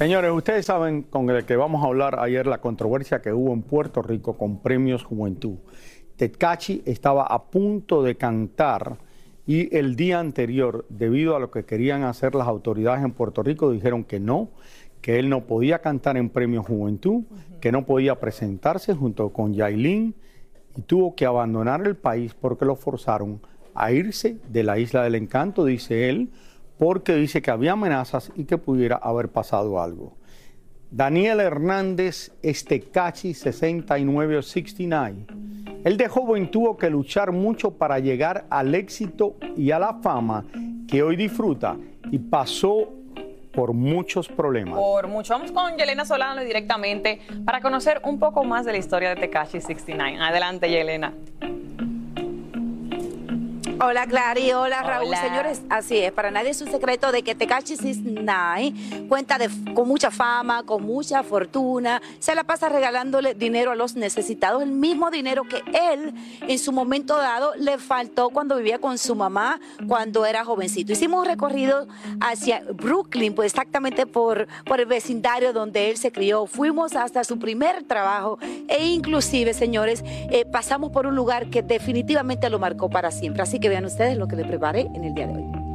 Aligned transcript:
Señores, 0.00 0.32
ustedes 0.32 0.64
saben 0.64 1.02
con 1.02 1.28
el 1.28 1.44
que 1.44 1.56
vamos 1.56 1.84
a 1.84 1.88
hablar 1.88 2.20
ayer 2.20 2.46
la 2.46 2.62
controversia 2.62 3.20
que 3.20 3.34
hubo 3.34 3.52
en 3.52 3.60
Puerto 3.60 4.00
Rico 4.00 4.38
con 4.38 4.62
Premios 4.62 5.04
Juventud. 5.04 5.58
Tekachi 6.16 6.82
estaba 6.86 7.24
a 7.24 7.50
punto 7.50 8.02
de 8.02 8.16
cantar 8.16 8.96
y 9.46 9.76
el 9.76 9.96
día 9.96 10.18
anterior, 10.18 10.86
debido 10.88 11.36
a 11.36 11.38
lo 11.38 11.50
que 11.50 11.66
querían 11.66 12.04
hacer 12.04 12.34
las 12.34 12.48
autoridades 12.48 13.04
en 13.04 13.12
Puerto 13.12 13.42
Rico, 13.42 13.70
dijeron 13.70 14.04
que 14.04 14.20
no, 14.20 14.48
que 15.02 15.18
él 15.18 15.28
no 15.28 15.44
podía 15.44 15.80
cantar 15.80 16.16
en 16.16 16.30
Premios 16.30 16.64
Juventud, 16.64 17.24
que 17.60 17.70
no 17.70 17.84
podía 17.84 18.18
presentarse 18.18 18.94
junto 18.94 19.34
con 19.34 19.52
Yailin 19.52 20.14
y 20.76 20.80
tuvo 20.80 21.14
que 21.14 21.26
abandonar 21.26 21.86
el 21.86 21.98
país 21.98 22.32
porque 22.32 22.64
lo 22.64 22.74
forzaron 22.74 23.42
a 23.74 23.92
irse 23.92 24.38
de 24.48 24.62
la 24.62 24.78
isla 24.78 25.02
del 25.02 25.16
encanto, 25.16 25.66
dice 25.66 26.08
él, 26.08 26.30
porque 26.80 27.14
dice 27.14 27.42
que 27.42 27.50
había 27.50 27.72
amenazas 27.72 28.32
y 28.36 28.44
que 28.44 28.56
pudiera 28.56 28.96
haber 28.96 29.28
pasado 29.28 29.82
algo. 29.82 30.16
Daniel 30.90 31.40
Hernández 31.40 32.32
Estecachi 32.42 33.34
69 33.34 34.38
o 34.38 34.42
69. 34.42 35.26
Él 35.84 35.98
de 35.98 36.08
joven 36.08 36.50
tuvo 36.50 36.78
que 36.78 36.88
luchar 36.88 37.32
mucho 37.32 37.72
para 37.72 37.98
llegar 37.98 38.46
al 38.48 38.74
éxito 38.74 39.36
y 39.58 39.72
a 39.72 39.78
la 39.78 40.00
fama 40.00 40.46
que 40.88 41.02
hoy 41.02 41.16
disfruta 41.16 41.76
y 42.10 42.18
pasó 42.18 42.88
por 43.52 43.74
muchos 43.74 44.28
problemas. 44.28 44.78
Por 44.78 45.06
mucho. 45.06 45.34
Vamos 45.34 45.52
con 45.52 45.76
Yelena 45.76 46.06
Solano 46.06 46.40
directamente 46.42 47.20
para 47.44 47.60
conocer 47.60 48.00
un 48.04 48.18
poco 48.18 48.42
más 48.42 48.64
de 48.64 48.72
la 48.72 48.78
historia 48.78 49.10
de 49.10 49.16
Tekashi 49.16 49.60
69. 49.60 50.16
Adelante, 50.18 50.70
Yelena. 50.70 51.12
Hola 53.82 54.06
Clary, 54.06 54.52
hola 54.52 54.82
Raúl. 54.82 55.08
Hola. 55.08 55.22
Señores, 55.22 55.62
así 55.70 55.96
es, 55.96 56.12
para 56.12 56.30
nadie 56.30 56.50
es 56.50 56.60
un 56.60 56.70
secreto 56.70 57.12
de 57.12 57.22
que 57.22 57.34
Tekashi 57.34 57.76
69 57.76 58.74
cuenta 59.08 59.38
de, 59.38 59.48
con 59.72 59.88
mucha 59.88 60.10
fama, 60.10 60.64
con 60.64 60.82
mucha 60.82 61.22
fortuna, 61.22 62.02
se 62.18 62.34
la 62.34 62.44
pasa 62.44 62.68
regalándole 62.68 63.32
dinero 63.32 63.70
a 63.70 63.74
los 63.76 63.94
necesitados, 63.94 64.62
el 64.62 64.70
mismo 64.70 65.10
dinero 65.10 65.44
que 65.44 65.62
él 65.92 66.12
en 66.42 66.58
su 66.58 66.72
momento 66.72 67.16
dado 67.16 67.54
le 67.56 67.78
faltó 67.78 68.28
cuando 68.28 68.58
vivía 68.58 68.78
con 68.80 68.98
su 68.98 69.14
mamá 69.14 69.58
cuando 69.88 70.26
era 70.26 70.44
jovencito. 70.44 70.92
Hicimos 70.92 71.20
un 71.20 71.26
recorrido 71.26 71.88
hacia 72.20 72.62
Brooklyn, 72.74 73.34
pues 73.34 73.50
exactamente 73.50 74.04
por, 74.04 74.46
por 74.66 74.80
el 74.80 74.86
vecindario 74.86 75.54
donde 75.54 75.88
él 75.88 75.96
se 75.96 76.12
crió. 76.12 76.44
Fuimos 76.44 76.94
hasta 76.96 77.24
su 77.24 77.38
primer 77.38 77.84
trabajo 77.84 78.38
e 78.68 78.88
inclusive, 78.88 79.54
señores, 79.54 80.04
eh, 80.04 80.44
pasamos 80.44 80.90
por 80.90 81.06
un 81.06 81.16
lugar 81.16 81.48
que 81.48 81.62
definitivamente 81.62 82.50
lo 82.50 82.58
marcó 82.58 82.90
para 82.90 83.10
siempre. 83.10 83.42
Así 83.42 83.58
que 83.58 83.69
vean 83.70 83.84
ustedes 83.84 84.18
lo 84.18 84.28
que 84.28 84.36
le 84.36 84.44
preparé 84.44 84.90
en 84.92 85.04
el 85.04 85.14
día 85.14 85.26
de 85.26 85.34
hoy. 85.36 85.70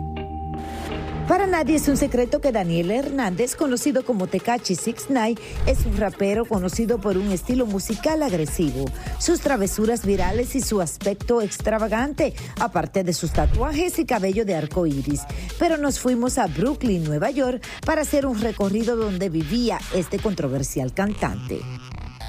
Para 1.28 1.48
nadie 1.48 1.78
es 1.78 1.88
un 1.88 1.98
secreto 1.98 2.40
que 2.40 2.52
Daniel 2.52 2.92
Hernández, 2.92 3.56
conocido 3.56 4.06
como 4.06 4.28
Tecachi 4.28 4.76
69, 4.76 5.42
es 5.66 5.84
un 5.84 5.98
rapero 5.98 6.46
conocido 6.46 7.00
por 7.00 7.18
un 7.18 7.32
estilo 7.32 7.66
musical 7.66 8.22
agresivo, 8.22 8.86
sus 9.18 9.40
travesuras 9.40 10.06
virales 10.06 10.56
y 10.56 10.62
su 10.62 10.82
aspecto 10.82 11.42
extravagante, 11.42 12.36
aparte 12.60 13.04
de 13.04 13.14
sus 13.14 13.32
tatuajes 13.32 13.98
y 13.98 14.06
cabello 14.06 14.46
de 14.46 14.54
arco 14.54 14.86
iris. 14.86 15.22
Pero 15.58 15.78
nos 15.78 16.00
fuimos 16.00 16.38
a 16.38 16.46
Brooklyn, 16.46 17.04
Nueva 17.04 17.32
York, 17.32 17.64
para 17.84 18.04
hacer 18.04 18.28
un 18.28 18.40
recorrido 18.40 18.96
donde 18.96 19.30
vivía 19.30 19.80
este 19.96 20.20
controversial 20.20 20.94
cantante. 20.94 21.60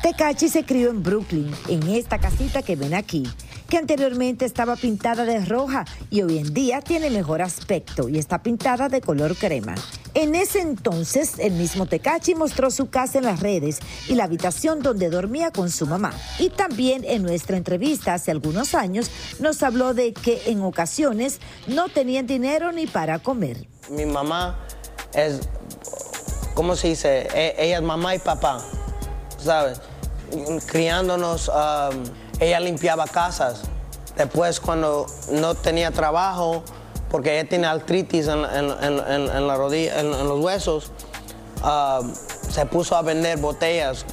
Tecachi 0.03 0.49
se 0.49 0.65
crió 0.65 0.89
en 0.89 1.03
Brooklyn, 1.03 1.51
en 1.69 1.83
esta 1.89 2.19
casita 2.19 2.63
que 2.63 2.77
ven 2.77 2.95
aquí, 2.95 3.25
que 3.69 3.77
anteriormente 3.79 4.45
estaba 4.45 4.77
pintada 4.77 5.25
de 5.25 5.45
roja 5.45 5.85
y 6.11 6.23
hoy 6.23 6.39
en 6.39 6.55
día 6.55 6.81
tiene 6.81 7.11
mejor 7.11 7.43
aspecto 7.43 8.09
y 8.09 8.19
está 8.19 8.43
pintada 8.43 8.89
de 8.89 9.01
color 9.01 9.37
crema. 9.37 9.75
En 10.15 10.35
ese 10.35 10.61
entonces, 10.61 11.35
el 11.39 11.53
mismo 11.53 11.87
Tecachi 11.87 12.35
mostró 12.35 12.71
su 12.71 12.89
casa 12.89 13.19
en 13.19 13.25
las 13.25 13.41
redes 13.41 13.81
y 14.09 14.15
la 14.15 14.25
habitación 14.25 14.83
donde 14.83 15.11
dormía 15.11 15.51
con 15.51 15.71
su 15.71 15.87
mamá. 15.87 16.13
Y 16.39 16.49
también 16.51 17.05
en 17.05 17.23
nuestra 17.23 17.57
entrevista 17.57 18.15
hace 18.15 18.31
algunos 18.31 18.75
años 18.75 19.11
nos 19.41 19.63
habló 19.63 19.93
de 19.93 20.15
que 20.15 20.43
en 20.47 20.63
ocasiones 20.63 21.41
no 21.67 21.89
tenían 21.89 22.27
dinero 22.27 22.73
ni 22.73 22.87
para 22.87 23.19
comer. 23.19 23.67
Mi 23.91 24.07
mamá 24.07 24.59
es, 25.13 25.41
¿cómo 26.55 26.77
se 26.77 26.89
dice? 26.89 27.29
E- 27.35 27.55
Ella 27.59 27.77
es 27.77 27.83
mamá 27.83 28.15
y 28.15 28.19
papá, 28.19 28.65
¿sabes? 29.39 29.81
Criándonos, 30.67 31.51
ella 32.41 32.61
limpiaba 32.61 33.07
casas. 33.07 33.63
Después, 34.17 34.61
cuando 34.61 35.07
no 35.33 35.55
tenía 35.55 35.91
trabajo, 35.91 36.63
porque 37.11 37.39
ella 37.39 37.49
tiene 37.49 37.67
artritis 37.67 38.29
en, 38.29 38.43
la 38.43 39.57
rodilla, 39.57 40.01
en, 40.01 40.11
los 40.11 40.41
huesos, 40.41 40.91
um, 41.63 42.13
se 42.15 42.67
puso 42.67 42.97
a 42.97 43.03
vender 43.03 43.39
botellas 43.39 44.05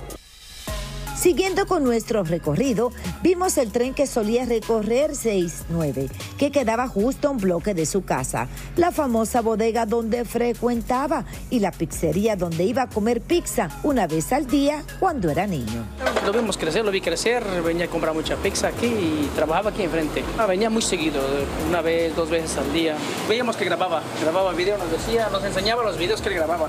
Siguiendo 1.15 1.67
con 1.67 1.83
nuestro 1.83 2.23
recorrido, 2.23 2.91
vimos 3.21 3.57
el 3.57 3.71
tren 3.71 3.93
que 3.93 4.07
solía 4.07 4.45
recorrer 4.45 5.15
69, 5.15 6.09
que 6.37 6.51
quedaba 6.51 6.87
justo 6.87 7.27
a 7.27 7.31
un 7.31 7.37
bloque 7.37 7.73
de 7.73 7.85
su 7.85 8.03
casa, 8.03 8.47
la 8.75 8.91
famosa 8.91 9.41
bodega 9.41 9.85
donde 9.85 10.25
frecuentaba 10.25 11.25
y 11.49 11.59
la 11.59 11.71
pizzería 11.71 12.35
donde 12.35 12.63
iba 12.63 12.83
a 12.83 12.89
comer 12.89 13.21
pizza 13.21 13.69
una 13.83 14.07
vez 14.07 14.33
al 14.33 14.47
día 14.47 14.83
cuando 14.99 15.29
era 15.29 15.45
niño. 15.47 15.85
Lo 16.25 16.33
vimos 16.33 16.57
crecer, 16.57 16.83
lo 16.83 16.91
vi 16.91 16.99
crecer, 16.99 17.43
venía 17.63 17.85
a 17.85 17.89
comprar 17.89 18.13
mucha 18.13 18.35
pizza 18.35 18.69
aquí 18.69 18.87
y 18.87 19.31
trabajaba 19.35 19.69
aquí 19.69 19.83
enfrente. 19.83 20.23
Ah, 20.37 20.45
venía 20.45 20.69
muy 20.69 20.81
seguido, 20.81 21.21
una 21.69 21.81
vez, 21.81 22.15
dos 22.15 22.29
veces 22.29 22.57
al 22.57 22.73
día. 22.73 22.95
Veíamos 23.29 23.55
que 23.55 23.65
grababa, 23.65 24.01
grababa 24.21 24.51
video, 24.53 24.77
nos 24.77 24.91
decía, 24.91 25.29
nos 25.29 25.43
enseñaba 25.43 25.83
los 25.83 25.97
videos 25.97 26.21
que 26.21 26.29
él 26.29 26.35
grababa. 26.35 26.67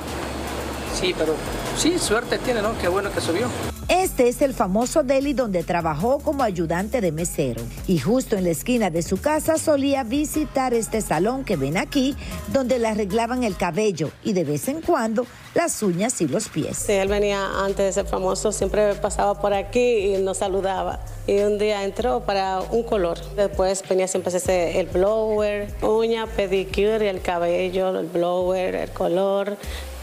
Sí, 1.00 1.14
pero 1.18 1.34
sí, 1.76 1.98
suerte 1.98 2.38
tiene, 2.38 2.62
¿no? 2.62 2.76
Qué 2.78 2.88
bueno 2.88 3.10
que 3.10 3.20
subió. 3.20 3.48
Este 3.88 4.28
es 4.28 4.40
el 4.40 4.54
famoso 4.54 5.02
deli 5.02 5.34
donde 5.34 5.62
trabajó 5.62 6.18
como 6.18 6.42
ayudante 6.42 7.02
de 7.02 7.12
mesero 7.12 7.62
y 7.86 7.98
justo 7.98 8.36
en 8.36 8.44
la 8.44 8.50
esquina 8.50 8.88
de 8.88 9.02
su 9.02 9.20
casa 9.20 9.58
solía 9.58 10.04
visitar 10.04 10.72
este 10.72 11.02
salón 11.02 11.44
que 11.44 11.56
ven 11.56 11.76
aquí 11.76 12.16
donde 12.52 12.78
le 12.78 12.88
arreglaban 12.88 13.44
el 13.44 13.56
cabello 13.56 14.10
y 14.22 14.32
de 14.32 14.44
vez 14.44 14.68
en 14.68 14.80
cuando 14.80 15.26
las 15.54 15.82
uñas 15.82 16.20
y 16.22 16.28
los 16.28 16.48
pies. 16.48 16.78
Sí, 16.78 16.92
él 16.92 17.08
venía 17.08 17.46
antes 17.62 17.84
de 17.84 17.92
ser 17.92 18.06
famoso, 18.06 18.52
siempre 18.52 18.94
pasaba 18.94 19.38
por 19.40 19.52
aquí 19.52 20.14
y 20.14 20.18
nos 20.18 20.38
saludaba. 20.38 21.00
Y 21.26 21.38
un 21.40 21.58
día 21.58 21.84
entró 21.84 22.20
para 22.20 22.60
un 22.60 22.82
color. 22.82 23.18
Después 23.36 23.84
venía 23.88 24.08
siempre 24.08 24.28
hacerse 24.28 24.80
el 24.80 24.86
blower, 24.86 25.72
uña, 25.82 26.26
pedicure, 26.26 27.08
el 27.08 27.20
cabello, 27.20 27.98
el 27.98 28.06
blower, 28.06 28.74
el 28.74 28.90
color 28.90 29.56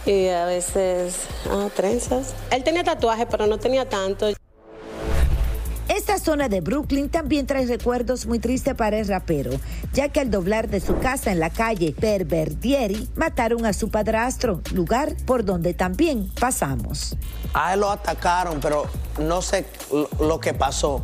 y 0.06 0.28
a 0.30 0.46
veces 0.46 1.16
ah, 1.50 1.68
trenzas. 1.76 2.34
Él 2.52 2.64
tenía 2.64 2.84
tatuajes, 2.84 3.28
pero 3.30 3.48
no 3.48 3.58
tenía 3.58 3.88
tanto. 3.88 4.28
Esta 5.88 6.20
zona 6.20 6.48
de 6.48 6.62
Brooklyn 6.62 7.10
también 7.10 7.46
trae 7.46 7.66
recuerdos 7.66 8.26
muy 8.26 8.40
tristes 8.40 8.76
para 8.76 8.98
el 9.00 9.08
rapero, 9.08 9.52
ya 9.94 10.08
que 10.08 10.22
al 10.22 10.32
doblar 10.32 10.70
de 10.70 10.80
su 10.80 10.98
casa 11.00 11.32
en 11.34 11.40
la 11.42 11.50
calle 11.50 11.94
Pervertieri 12.00 13.10
mataron 13.16 13.66
a 13.66 13.74
su 13.74 13.90
padrastro, 13.90 14.62
lugar 14.74 15.16
por 15.26 15.44
donde 15.44 15.74
también 15.74 16.32
pasamos. 16.40 17.18
A 17.54 17.74
él 17.74 17.82
lo 17.82 17.92
atacaron, 17.92 18.62
pero 18.62 18.86
no 19.20 19.42
sé 19.42 19.66
lo, 19.92 20.08
lo 20.26 20.40
que 20.40 20.54
pasó. 20.54 21.04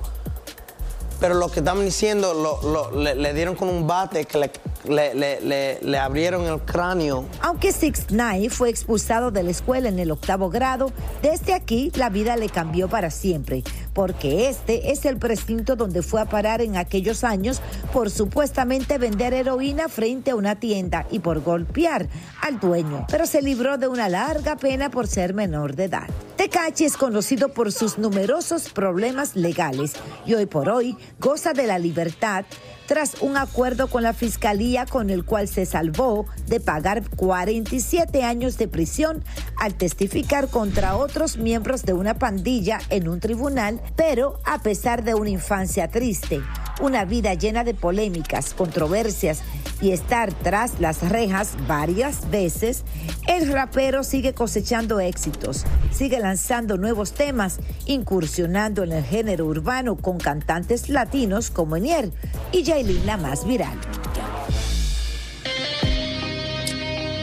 Pero 1.20 1.34
lo 1.34 1.50
que 1.50 1.60
estaban 1.60 1.84
diciendo, 1.84 2.34
lo- 2.34 2.62
lo- 2.72 2.92
le, 3.02 3.16
le 3.16 3.34
dieron 3.34 3.56
con 3.56 3.68
un 3.70 3.88
bate 3.88 4.24
que 4.26 4.38
le, 4.38 4.52
le- 4.86 5.98
abrieron 5.98 6.46
el 6.46 6.60
cráneo. 6.60 7.26
Aunque 7.42 7.72
Six 7.72 8.12
Nine 8.12 8.50
fue 8.50 8.70
expulsado 8.70 9.32
de 9.32 9.44
la 9.44 9.52
escuela 9.52 9.90
en 9.90 10.00
el 10.00 10.12
octavo 10.12 10.50
grado, 10.50 10.92
desde 11.22 11.54
aquí 11.54 11.92
la 11.96 12.10
vida 12.10 12.36
le 12.38 12.50
cambió 12.50 12.88
para 12.88 13.10
siempre, 13.12 13.64
porque 13.94 14.50
este 14.50 14.92
es 14.92 15.06
el 15.06 15.18
precinto 15.18 15.76
donde 15.76 16.02
fue 16.02 16.22
a 16.22 16.26
parar 16.26 16.62
en 16.62 16.78
aquellos 16.78 17.24
años 17.24 17.62
por 17.94 18.10
supuestamente 18.12 18.98
vender 18.98 19.34
heroína 19.34 19.90
frente 19.90 20.32
a 20.32 20.36
una 20.36 20.56
tienda 20.60 21.06
y 21.12 21.20
por 21.20 21.42
golpear 21.42 22.08
al 22.42 22.60
dueño, 22.60 23.06
pero 23.10 23.26
se 23.26 23.42
libró 23.42 23.78
de 23.78 23.88
una 23.88 24.10
larga 24.10 24.56
pena 24.56 24.90
por 24.90 25.08
ser 25.08 25.34
menor 25.34 25.76
de 25.76 25.86
edad. 25.86 26.08
Tecachi 26.38 26.86
es 26.86 26.98
conocido 26.98 27.50
por 27.50 27.72
sus 27.72 27.98
numerosos 27.98 28.70
problemas 28.70 29.36
legales 29.36 29.94
y 30.26 30.36
hoy 30.36 30.46
por 30.46 30.70
hoy 30.70 30.96
goza 31.20 31.54
de 31.54 31.66
la 31.66 31.80
libertad 31.80 32.46
tras 32.86 33.22
un 33.22 33.36
acuerdo 33.36 33.88
con 33.90 34.04
la 34.04 34.14
fiscalía 34.14 34.67
con 34.90 35.10
el 35.10 35.24
cual 35.24 35.48
se 35.48 35.66
salvó 35.66 36.26
de 36.48 36.60
pagar 36.60 37.10
47 37.16 38.24
años 38.24 38.58
de 38.58 38.68
prisión 38.68 39.24
al 39.58 39.76
testificar 39.76 40.50
contra 40.50 40.98
otros 40.98 41.38
miembros 41.38 41.84
de 41.84 41.94
una 41.94 42.16
pandilla 42.16 42.80
en 42.90 43.08
un 43.08 43.22
tribunal, 43.22 43.80
pero 43.96 44.40
a 44.44 44.60
pesar 44.60 45.06
de 45.06 45.16
una 45.16 45.30
infancia 45.30 45.88
triste, 45.88 46.42
una 46.80 47.06
vida 47.06 47.34
llena 47.34 47.64
de 47.64 47.74
polémicas, 47.74 48.54
controversias 48.54 49.42
y 49.82 49.92
estar 49.92 50.34
tras 50.34 50.80
las 50.80 51.08
rejas 51.08 51.56
varias 51.68 52.30
veces, 52.30 52.84
el 53.28 53.52
rapero 53.52 54.04
sigue 54.04 54.34
cosechando 54.34 55.00
éxitos, 55.00 55.66
sigue 55.92 56.20
lanzando 56.20 56.78
nuevos 56.78 57.14
temas, 57.14 57.60
incursionando 57.86 58.84
en 58.84 58.92
el 58.92 59.04
género 59.04 59.46
urbano 59.46 59.96
con 59.96 60.18
cantantes 60.18 60.90
latinos 60.90 61.52
como 61.52 61.76
Enier 61.76 62.12
y 62.52 62.64
Yailin 62.64 63.06
la 63.06 63.18
más 63.18 63.46
viral. 63.46 63.78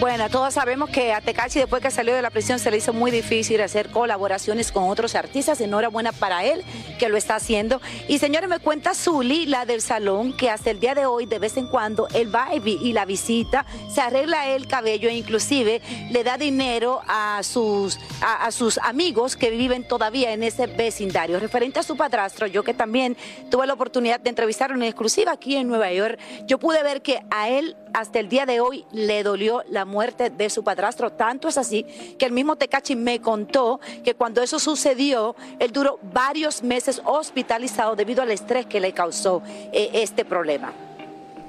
Bueno, 0.00 0.29
todos 0.29 0.52
sabemos 0.52 0.91
que 0.91 1.12
a 1.12 1.20
Tecachi 1.20 1.61
después 1.61 1.81
que 1.81 1.91
salió 1.91 2.14
de 2.14 2.20
la 2.20 2.31
prisión 2.31 2.58
se 2.58 2.70
le 2.70 2.76
hizo 2.76 2.93
muy 2.93 3.11
difícil 3.11 3.61
hacer 3.62 3.88
colaboraciones 3.88 4.70
con 4.70 4.91
otros 4.91 5.14
artistas. 5.14 5.61
Enhorabuena 5.61 6.12
para 6.12 6.44
él 6.44 6.62
que 6.99 7.08
lo 7.08 7.17
está 7.17 7.37
haciendo. 7.37 7.81
Y 8.08 8.19
señores, 8.19 8.49
me 8.49 8.58
cuenta 8.58 8.94
Zuli, 8.94 9.46
la 9.46 9.64
del 9.64 9.81
salón, 9.81 10.37
que 10.37 10.50
hasta 10.50 10.70
el 10.70 10.81
día 10.81 10.94
de 10.94 11.06
hoy, 11.06 11.26
de 11.26 11.38
vez 11.38 11.56
en 11.56 11.69
cuando, 11.69 12.08
él 12.12 12.35
va 12.35 12.49
y 12.55 12.93
la 12.93 13.05
visita, 13.05 13.64
se 13.88 14.00
arregla 14.00 14.49
el 14.49 14.67
cabello 14.67 15.08
e 15.08 15.14
inclusive 15.14 15.81
le 16.11 16.25
da 16.25 16.37
dinero 16.37 17.00
a 17.06 17.40
sus, 17.43 17.99
a, 18.20 18.47
a 18.47 18.52
sus 18.52 18.79
amigos 18.79 19.37
que 19.37 19.50
viven 19.50 19.87
todavía 19.87 20.32
en 20.32 20.43
ese 20.43 20.67
vecindario. 20.67 21.38
Referente 21.38 21.79
a 21.79 21.82
su 21.82 21.97
padrastro, 21.97 22.47
yo 22.47 22.62
que 22.62 22.75
también 22.75 23.17
tuve 23.50 23.67
la 23.67 23.75
oportunidad 23.75 24.20
de 24.20 24.31
entrevistar 24.31 24.73
en 24.73 24.82
exclusiva 24.82 25.32
aquí 25.32 25.56
en 25.56 25.69
Nueva 25.69 25.93
York, 25.93 26.19
yo 26.47 26.58
pude 26.58 26.82
ver 26.82 27.00
que 27.00 27.23
a 27.31 27.49
él 27.49 27.76
hasta 27.94 28.19
el 28.19 28.29
día 28.29 28.44
de 28.44 28.61
hoy 28.61 28.85
le 28.93 29.23
dolió 29.23 29.62
la 29.70 29.85
muerte 29.85 30.29
de 30.29 30.50
su 30.50 30.62
padrastro. 30.64 31.11
Tanto 31.11 31.49
es 31.49 31.56
así 31.56 31.85
que 32.19 32.26
el 32.26 32.32
mismo 32.32 32.56
Tecachi 32.56 32.96
me 32.96 33.20
contó 33.20 33.81
que 34.05 34.14
cuando 34.14 34.43
eso 34.43 34.58
sucedió, 34.58 35.37
él 35.61 35.70
duró 35.73 35.99
varios 36.12 36.62
meses 36.62 37.00
hospitalizado 37.05 37.94
debido 37.94 38.20
al 38.23 38.32
estrés 38.32 38.67
que 38.67 38.81
le 38.81 38.93
causó 38.93 39.43
eh, 39.73 39.91
este 39.94 40.25
problema. 40.25 40.73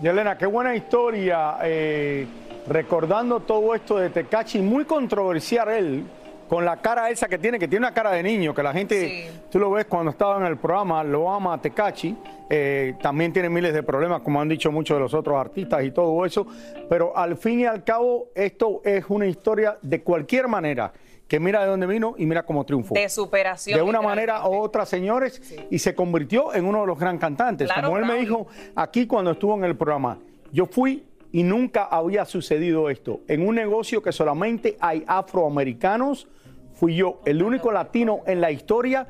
Yelena, 0.02 0.38
qué 0.38 0.46
buena 0.46 0.76
historia, 0.76 1.58
eh, 1.64 2.28
recordando 2.68 3.40
todo 3.40 3.74
esto 3.74 3.98
de 3.98 4.12
Tecachi, 4.12 4.60
muy 4.60 4.86
controversial 4.86 5.70
él, 5.70 6.04
con 6.48 6.66
la 6.66 6.78
cara 6.78 7.10
esa 7.10 7.28
que 7.28 7.38
tiene, 7.38 7.58
que 7.58 7.68
tiene 7.68 7.86
una 7.86 7.94
cara 7.94 8.12
de 8.12 8.24
niño, 8.24 8.54
que 8.54 8.64
la 8.64 8.74
gente, 8.74 9.32
tú 9.52 9.60
lo 9.60 9.72
ves 9.72 9.86
cuando 9.86 10.12
estaba 10.12 10.38
en 10.38 10.46
el 10.46 10.58
programa, 10.58 11.04
lo 11.04 11.32
ama 11.32 11.54
a 11.54 11.62
Tecachi, 11.62 12.16
eh, 12.50 12.94
también 13.02 13.34
tiene 13.34 13.50
miles 13.50 13.74
de 13.74 13.84
problemas, 13.84 14.22
como 14.22 14.40
han 14.40 14.50
dicho 14.50 14.72
muchos 14.72 14.98
de 14.98 15.02
los 15.02 15.14
otros 15.14 15.38
artistas 15.38 15.84
y 15.84 15.92
todo 15.92 16.26
eso, 16.26 16.46
pero 16.90 17.18
al 17.18 17.38
fin 17.38 17.62
y 17.62 17.66
al 17.66 17.84
cabo 17.84 18.30
esto 18.36 18.82
es 18.84 19.06
una 19.10 19.26
historia 19.26 19.78
de 19.82 20.02
cualquier 20.02 20.48
manera, 20.48 20.94
que 21.28 21.40
mira 21.40 21.62
de 21.62 21.68
dónde 21.68 21.88
vino 21.88 22.14
y 22.18 22.26
mira 22.28 22.44
cómo 22.44 22.64
triunfó. 22.66 22.94
De 22.94 23.10
superación. 23.10 23.78
De 23.78 23.84
una 23.84 24.02
manera 24.02 24.48
u 24.48 24.56
otra, 24.58 24.86
señores, 24.86 25.42
y 25.72 25.80
se 25.80 25.96
convirtió 25.96 26.54
en 26.54 26.66
uno 26.66 26.82
de 26.82 26.88
los 26.88 27.00
gran 27.00 27.18
cantantes. 27.18 27.68
Claro, 27.68 27.88
Como 27.88 27.98
él 27.98 28.06
me 28.06 28.16
dijo 28.16 28.46
aquí 28.76 29.08
cuando 29.08 29.32
estuvo 29.32 29.56
en 29.56 29.64
el 29.64 29.76
programa, 29.76 30.20
yo 30.52 30.68
fui 30.68 31.04
y 31.36 31.44
nunca 31.44 31.84
había 31.84 32.24
sucedido 32.24 32.90
esto. 32.90 33.20
En 33.28 33.46
un 33.46 33.56
negocio 33.56 34.02
que 34.02 34.14
solamente 34.14 34.78
hay 34.80 35.04
afroamericanos, 35.06 36.30
fui 36.76 36.96
yo 36.96 37.20
el 37.26 37.44
único 37.44 37.74
latino 37.74 38.22
en 38.26 38.40
la 38.40 38.52
historia 38.52 39.06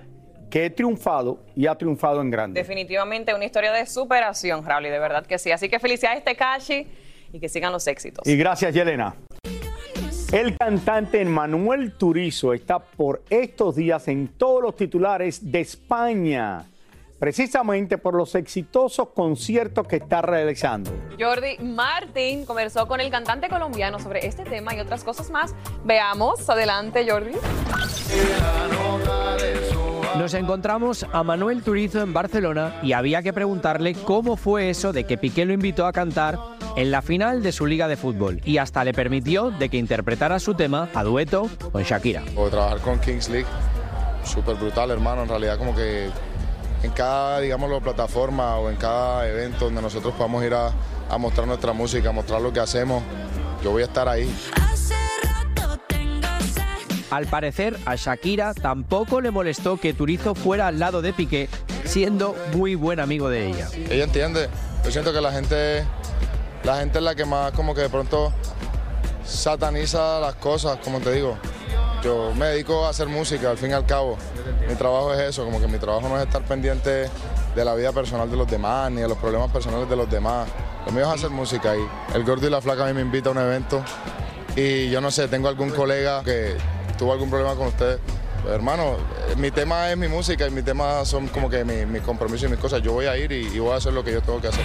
que 0.49 0.65
he 0.65 0.69
triunfado 0.71 1.43
y 1.55 1.67
ha 1.67 1.75
triunfado 1.75 2.21
en 2.21 2.31
grande. 2.31 2.59
Definitivamente 2.59 3.35
una 3.35 3.45
historia 3.45 3.71
de 3.71 3.85
superación, 3.85 4.65
Raúl, 4.65 4.87
y 4.87 4.89
de 4.89 4.97
verdad 4.97 5.23
que 5.23 5.37
sí. 5.37 5.51
Así 5.51 5.69
que 5.69 5.77
felicidades, 5.77 6.23
Tekashi, 6.23 6.87
y 7.31 7.39
que 7.39 7.47
sigan 7.47 7.71
los 7.71 7.85
éxitos. 7.85 8.27
Y 8.27 8.35
gracias, 8.35 8.73
Yelena. 8.73 9.13
El 10.33 10.57
cantante 10.57 11.23
Manuel 11.25 11.93
Turizo 11.95 12.55
está 12.55 12.79
por 12.79 13.21
estos 13.29 13.75
días 13.75 14.07
en 14.07 14.29
todos 14.29 14.63
los 14.63 14.75
titulares 14.75 15.51
de 15.51 15.59
España, 15.59 16.65
precisamente 17.19 17.97
por 17.97 18.15
los 18.15 18.35
exitosos 18.35 19.09
conciertos 19.09 19.87
que 19.87 19.97
está 19.97 20.21
realizando. 20.21 20.91
Jordi 21.19 21.57
Martín 21.59 22.45
conversó 22.45 22.87
con 22.87 22.99
el 23.01 23.09
cantante 23.09 23.49
colombiano 23.49 23.99
sobre 23.99 24.25
este 24.25 24.43
tema 24.43 24.75
y 24.75 24.79
otras 24.79 25.03
cosas 25.03 25.29
más. 25.29 25.55
Veamos, 25.83 26.49
adelante, 26.49 27.05
Jordi. 27.09 27.31
Nos 30.17 30.33
encontramos 30.33 31.05
a 31.11 31.23
Manuel 31.23 31.61
Turizo 31.61 32.01
en 32.01 32.13
Barcelona 32.13 32.79
y 32.81 32.93
había 32.93 33.21
que 33.21 33.33
preguntarle 33.33 33.93
cómo 33.93 34.37
fue 34.37 34.69
eso 34.69 34.93
de 34.93 35.03
que 35.03 35.17
Piqué 35.17 35.45
lo 35.45 35.51
invitó 35.51 35.85
a 35.85 35.91
cantar 35.91 36.39
en 36.77 36.89
la 36.89 37.01
final 37.01 37.43
de 37.43 37.51
su 37.51 37.65
liga 37.65 37.89
de 37.89 37.97
fútbol 37.97 38.39
y 38.45 38.57
hasta 38.57 38.85
le 38.85 38.93
permitió 38.93 39.51
de 39.51 39.67
que 39.67 39.77
interpretara 39.77 40.39
su 40.39 40.53
tema 40.53 40.89
a 40.93 41.03
dueto 41.03 41.49
con 41.71 41.83
Shakira. 41.83 42.23
O 42.37 42.47
trabajar 42.47 42.79
con 42.79 42.99
Kings 42.99 43.27
League, 43.27 43.47
súper 44.23 44.55
brutal, 44.55 44.91
hermano. 44.91 45.23
En 45.23 45.29
realidad, 45.29 45.57
como 45.57 45.75
que 45.75 46.09
en 46.85 46.91
cada, 46.91 47.39
digámoslo, 47.39 47.81
plataforma 47.81 48.57
o 48.57 48.69
en 48.69 48.75
cada 48.77 49.27
evento 49.27 49.65
donde 49.65 49.81
nosotros 49.81 50.13
podamos 50.13 50.43
ir 50.43 50.53
a, 50.53 50.71
a 51.09 51.17
mostrar 51.17 51.47
nuestra 51.47 51.73
música, 51.73 52.09
a 52.09 52.11
mostrar 52.11 52.41
lo 52.41 52.53
que 52.53 52.59
hacemos, 52.59 53.03
yo 53.63 53.71
voy 53.71 53.81
a 53.81 53.85
estar 53.85 54.07
ahí. 54.07 54.33
Al 57.11 57.27
parecer, 57.27 57.77
a 57.85 57.95
Shakira 57.95 58.53
tampoco 58.53 59.21
le 59.21 59.31
molestó 59.31 59.77
que 59.77 59.93
Turizo 59.93 60.35
fuera 60.35 60.67
al 60.67 60.79
lado 60.79 61.01
de 61.01 61.13
Piqué, 61.13 61.49
siendo 61.85 62.35
muy 62.53 62.75
buen 62.75 62.99
amigo 62.99 63.29
de 63.29 63.47
ella. 63.47 63.69
Ella 63.89 64.03
entiende. 64.03 64.49
Yo 64.83 64.91
siento 64.91 65.13
que 65.13 65.21
la 65.21 65.31
gente, 65.31 65.85
la 66.63 66.77
gente 66.77 66.97
es 66.99 67.03
la 67.03 67.15
que 67.15 67.25
más 67.25 67.51
como 67.53 67.73
que 67.73 67.81
de 67.81 67.89
pronto 67.89 68.33
sataniza 69.25 70.19
las 70.19 70.35
cosas, 70.35 70.77
como 70.83 70.99
te 70.99 71.11
digo. 71.13 71.37
Yo 72.05 72.31
me 72.35 72.45
dedico 72.45 72.85
a 72.85 72.89
hacer 72.89 73.07
música, 73.07 73.49
al 73.49 73.57
fin 73.57 73.71
y 73.71 73.73
al 73.73 73.83
cabo. 73.87 74.15
Mi 74.69 74.75
trabajo 74.75 75.11
es 75.11 75.21
eso, 75.21 75.43
como 75.43 75.59
que 75.59 75.67
mi 75.67 75.79
trabajo 75.79 76.07
no 76.07 76.19
es 76.19 76.23
estar 76.27 76.43
pendiente 76.43 77.09
de 77.55 77.65
la 77.65 77.73
vida 77.73 77.91
personal 77.93 78.29
de 78.29 78.37
los 78.37 78.47
demás, 78.47 78.91
ni 78.91 79.01
de 79.01 79.07
los 79.07 79.17
problemas 79.17 79.49
personales 79.49 79.89
de 79.89 79.95
los 79.95 80.07
demás. 80.07 80.47
Lo 80.85 80.91
mío 80.91 81.01
es 81.01 81.07
hacer 81.07 81.31
música 81.31 81.75
y 81.75 81.79
el 82.13 82.23
gordo 82.23 82.45
y 82.45 82.51
la 82.51 82.61
flaca 82.61 82.83
a 82.83 82.87
mí 82.89 82.93
me 82.93 83.01
invita 83.01 83.29
a 83.29 83.31
un 83.31 83.39
evento 83.39 83.83
y 84.55 84.87
yo 84.91 85.01
no 85.01 85.09
sé, 85.09 85.27
tengo 85.29 85.47
algún 85.47 85.71
colega 85.71 86.21
que 86.23 86.55
tuvo 86.95 87.11
algún 87.11 87.31
problema 87.31 87.55
con 87.55 87.69
usted 87.69 87.97
Hermano, 88.47 88.93
eh, 89.29 89.35
mi 89.37 89.51
tema 89.51 89.89
es 89.91 89.97
mi 89.97 90.07
música 90.07 90.47
y 90.47 90.51
mi 90.51 90.61
tema 90.61 91.03
son 91.05 91.27
como 91.27 91.49
que 91.49 91.63
mi- 91.65 91.85
mis 91.85 92.01
compromisos 92.01 92.47
y 92.47 92.51
mis 92.51 92.59
cosas. 92.59 92.81
Yo 92.81 92.93
voy 92.93 93.05
a 93.05 93.17
ir 93.17 93.31
y, 93.31 93.47
y 93.47 93.59
voy 93.59 93.71
a 93.73 93.75
hacer 93.77 93.93
lo 93.93 94.03
que 94.03 94.11
yo 94.13 94.21
tengo 94.21 94.39
que 94.39 94.47
hacer. 94.49 94.63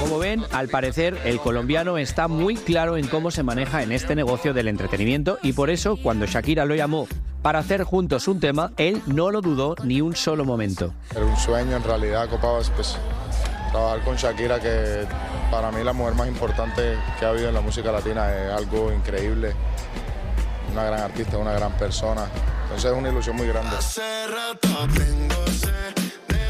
Como 0.00 0.18
ven, 0.18 0.44
al 0.52 0.68
parecer 0.68 1.18
el 1.24 1.38
colombiano 1.40 1.98
está 1.98 2.28
muy 2.28 2.56
claro 2.56 2.96
en 2.96 3.06
cómo 3.08 3.30
se 3.30 3.42
maneja 3.42 3.82
en 3.82 3.92
este 3.92 4.14
negocio 4.14 4.54
del 4.54 4.68
entretenimiento 4.68 5.38
y 5.42 5.52
por 5.52 5.70
eso 5.70 5.96
cuando 5.96 6.26
Shakira 6.26 6.64
lo 6.64 6.74
llamó 6.74 7.06
para 7.42 7.58
hacer 7.58 7.82
juntos 7.84 8.26
un 8.26 8.40
tema, 8.40 8.72
él 8.78 9.02
no 9.06 9.30
lo 9.30 9.40
dudó 9.42 9.74
ni 9.84 10.00
un 10.00 10.16
solo 10.16 10.44
momento. 10.46 10.94
Era 11.14 11.24
un 11.26 11.36
sueño 11.36 11.76
en 11.76 11.82
realidad, 11.84 12.28
copado, 12.30 12.60
pues, 12.74 12.96
trabajar 13.70 14.00
con 14.02 14.16
Shakira, 14.16 14.58
que 14.60 15.04
para 15.50 15.70
mí 15.70 15.84
la 15.84 15.92
mujer 15.92 16.14
más 16.14 16.26
importante 16.28 16.94
que 17.18 17.26
ha 17.26 17.28
habido 17.28 17.48
en 17.48 17.54
la 17.54 17.60
música 17.60 17.92
latina 17.92 18.32
es 18.34 18.50
algo 18.52 18.90
increíble. 18.92 19.52
Una 20.74 20.84
gran 20.86 21.00
artista, 21.02 21.38
una 21.38 21.52
gran 21.52 21.70
persona. 21.74 22.26
Entonces 22.64 22.90
es 22.90 22.98
una 22.98 23.08
ilusión 23.08 23.36
muy 23.36 23.46
grande. 23.46 23.76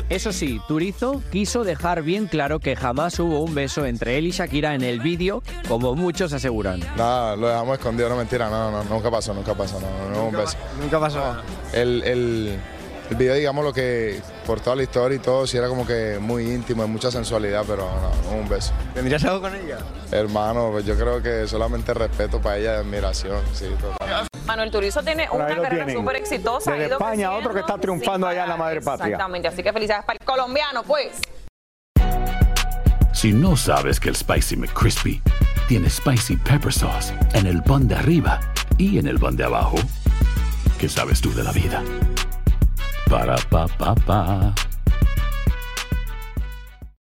Eso 0.09 0.33
sí, 0.33 0.63
Turizo 0.67 1.23
quiso 1.31 1.63
dejar 1.63 2.03
bien 2.03 2.27
claro 2.27 2.59
que 2.59 2.75
jamás 2.75 3.19
hubo 3.19 3.41
un 3.41 3.55
beso 3.55 3.85
entre 3.85 4.17
él 4.17 4.27
y 4.27 4.31
Shakira 4.31 4.75
en 4.75 4.83
el 4.83 5.01
vídeo, 5.01 5.43
como 5.69 5.95
muchos 5.95 6.33
aseguran. 6.33 6.81
Nada, 6.97 7.37
lo 7.37 7.49
dejamos 7.49 7.79
escondido, 7.79 8.09
no 8.09 8.17
mentira, 8.17 8.49
no, 8.49 8.71
no, 8.71 8.83
nunca 8.85 9.11
pasó, 9.11 9.35
nunca 9.35 9.55
pasó, 9.55 9.79
no, 9.79 9.89
no, 10.09 10.17
no, 10.17 10.29
un 10.29 10.37
beso. 10.37 10.57
Nunca 10.81 10.99
pasó. 10.99 11.37
El, 11.75 12.03
el, 12.05 12.59
el 13.11 13.17
video, 13.17 13.35
digamos, 13.35 13.65
lo 13.65 13.73
que 13.73 14.21
por 14.47 14.61
toda 14.61 14.77
la 14.77 14.83
historia 14.83 15.17
y 15.17 15.19
todo, 15.19 15.47
sí 15.47 15.57
era 15.57 15.69
como 15.69 15.87
que 15.87 16.19
muy 16.21 16.51
íntimo, 16.51 16.83
de 16.83 16.89
mucha 16.89 17.11
sensualidad, 17.11 17.65
pero 17.67 17.89
no, 18.25 18.37
un 18.37 18.49
beso. 18.49 18.73
¿Tendrías 18.95 19.25
algo 19.25 19.43
con 19.43 19.55
ella? 19.55 19.79
Hermano, 20.11 20.71
pues 20.73 20.87
yo 20.87 20.97
creo 20.97 21.23
que 21.23 21.47
solamente 21.47 21.93
respeto 21.93 22.41
para 22.41 22.59
ella 22.59 22.75
y 22.77 22.77
admiración, 22.79 23.41
sí, 23.53 23.67
total. 23.81 24.27
Manuel 24.47 24.71
Turizo 24.71 25.03
tiene 25.03 25.29
una 25.31 25.47
carrera 25.47 25.93
súper 25.93 26.17
exitosa. 26.17 26.77
ido 26.77 26.93
España, 26.93 27.33
otro 27.33 27.53
que 27.53 27.61
está 27.61 27.79
triunfando 27.79 28.27
allá 28.27 28.45
en 28.45 28.49
la 28.51 28.57
madre 28.57 28.81
patria. 28.81 29.07
Exactamente, 29.07 29.49
así 29.49 29.63
que 29.63 29.73
felicidades 29.73 30.05
para 30.05 30.19
el 30.19 30.25
colombiano, 30.25 30.83
pues. 30.83 31.21
Si 33.13 33.33
no 33.33 33.57
sabes 33.57 34.01
que 34.01 34.11
el 34.11 34.17
Spicy 34.17 34.57
McCrispy 34.57 35.23
tiene 35.69 35.89
Spicy 35.89 36.37
Pepper 36.37 36.73
Sauce 36.73 37.15
en 37.33 37.47
el 37.47 37.63
pan 37.63 37.89
de 37.89 37.95
arriba 37.95 38.41
y 38.77 38.99
en 38.99 39.07
el 39.07 39.19
pan 39.19 39.37
de 39.37 39.45
abajo, 39.45 39.77
¿qué 40.79 40.89
sabes 40.89 41.21
tú 41.21 41.33
de 41.33 41.43
la 41.43 41.53
vida? 41.53 41.83
Para, 43.09 43.37
pa, 43.51 43.67
pa, 43.79 43.95
pa. 44.07 44.74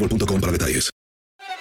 boostmobile.com 0.00 0.40
para 0.40 0.52
detalles. 0.52 0.90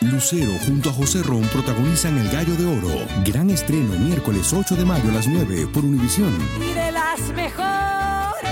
Lucero 0.02 0.54
junto 0.66 0.90
a 0.90 0.94
José 0.94 1.22
Ron 1.24 1.42
protagonizan 1.50 2.18
El 2.18 2.30
Gallo 2.30 2.56
de 2.56 2.66
Oro. 2.66 3.06
Gran 3.26 3.50
estreno 3.50 3.98
miércoles 4.00 4.54
8 4.54 4.76
de 4.76 4.86
mayo 4.86 5.10
a 5.10 5.14
las 5.14 5.28
9 5.28 5.68
por 5.74 5.84
Univisión. 5.84 6.34
Y 6.58 6.74
de 6.74 6.92
las 6.92 7.20
mejores. 7.34 8.50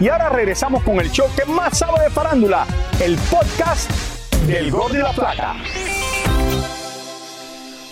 Y 0.00 0.08
ahora 0.08 0.30
regresamos 0.30 0.82
con 0.84 1.00
el 1.00 1.10
show 1.10 1.26
que 1.36 1.44
más 1.50 1.76
sabe 1.78 2.04
de 2.04 2.10
farándula, 2.10 2.66
el 3.00 3.16
podcast 3.30 3.90
del 4.46 4.70
Gol 4.70 4.92
de 4.92 5.00
la 5.00 5.12
Plata. 5.12 5.56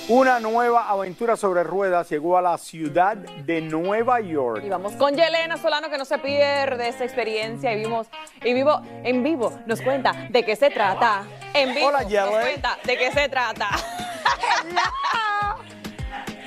Una 0.09 0.39
nueva 0.39 0.89
aventura 0.89 1.37
sobre 1.37 1.65
ruedas 1.65 2.09
llegó 2.09 2.39
a 2.39 2.43
la 2.43 2.57
ciudad 2.59 3.17
de 3.17 3.61
Nueva 3.61 4.21
York. 4.21 4.63
Y 4.65 4.69
vamos 4.69 4.93
con 4.93 5.17
Yelena 5.17 5.57
Solano 5.57 5.91
que 5.91 5.99
no 5.99 6.05
se 6.05 6.19
pierde 6.19 6.87
esta 6.87 7.03
experiencia 7.03 7.73
y 7.73 7.81
vimos 7.81 8.07
y 8.45 8.55
vivo 8.55 8.83
en 9.03 9.25
vivo 9.25 9.53
nos 9.67 9.83
cuenta 9.83 10.29
de 10.31 10.45
qué 10.45 10.55
se 10.55 10.71
trata. 10.71 11.25
En 11.53 11.75
vivo 11.75 11.89
Hola, 11.89 12.03
nos 12.05 12.31
cuenta 12.41 12.79
de 12.85 12.97
qué 12.97 13.11
se 13.11 13.29
trata. 13.29 13.69
Hello. 14.63 14.81